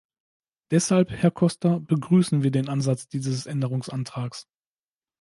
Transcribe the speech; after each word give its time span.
Deshalb, 0.71 1.11
Herr 1.11 1.29
Costa, 1.29 1.77
begrüßen 1.77 2.41
wir 2.41 2.49
den 2.49 2.69
Ansatz 2.69 3.07
dieses 3.07 3.45
Änderungsantrags. 3.45 4.47